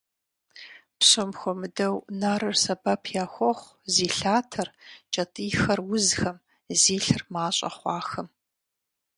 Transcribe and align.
Псом 0.99 1.31
хуэмыдэу 1.39 1.95
нарыр 2.19 2.55
сэбэп 2.63 3.03
яхуохъу 3.23 3.77
зи 3.93 4.07
лъатэр, 4.17 4.67
кӀэтӀийхэр 5.13 5.79
узхэм, 5.93 6.37
зи 6.81 6.95
лъыр 7.03 7.23
мащӀэ 7.33 7.69
хъуахэм. 7.75 8.27